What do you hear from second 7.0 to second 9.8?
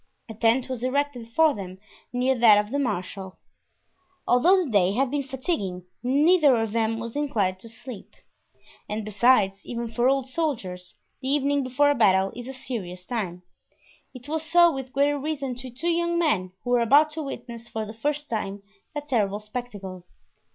inclined to sleep. And besides,